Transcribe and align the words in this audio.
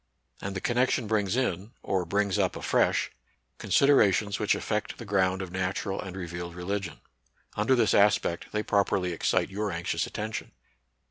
And 0.41 0.55
the 0.55 0.61
connection 0.61 1.05
brings 1.05 1.35
in, 1.35 1.73
or 1.83 2.05
brings 2.05 2.39
up 2.39 2.55
afresh, 2.55 3.11
considerations 3.59 4.39
which 4.39 4.55
affect 4.55 4.97
the 4.97 5.05
ground 5.05 5.43
of 5.43 5.51
natural 5.51 6.01
and 6.01 6.17
revealed 6.17 6.55
religion. 6.55 7.01
Under 7.55 7.75
this 7.75 7.93
aspect, 7.93 8.47
they 8.51 8.63
properly 8.63 9.11
excite 9.11 9.51
your 9.51 9.71
anxious 9.71 10.07
atten 10.07 10.31
tion. 10.31 10.51